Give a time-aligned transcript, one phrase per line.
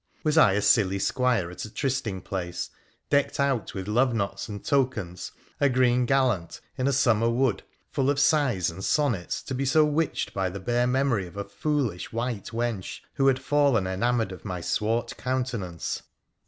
[0.23, 2.71] Was I a silly squire at" a trysting place,
[3.11, 8.09] decked out with love knots and tokens, a green gallant in a summer wood, full
[8.09, 12.11] of sighg and sonnets, to be so witched by the bare memory of a foolish
[12.11, 16.01] white wench who had fallen enamoured of my swart counte nance